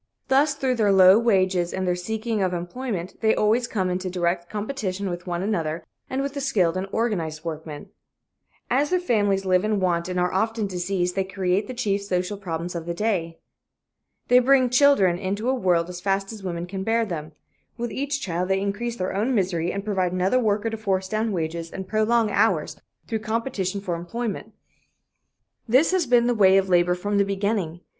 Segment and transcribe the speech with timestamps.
[0.29, 4.49] Thus, through their low wages and their seeking of employment, they always come into direct
[4.49, 7.91] competition with one another and with the skilled and organized workmen.
[8.67, 12.35] As their families live in want and are often diseased, they create the chief social
[12.35, 13.37] problems of the day.
[14.27, 17.33] They bring children into the world as fast as women can bear them.
[17.77, 21.31] With each child they increase their own misery and provide another worker to force down
[21.31, 22.75] wages and prolong hours,
[23.05, 24.53] through competition for employment.
[25.69, 27.81] This has been the way of labor from the beginning.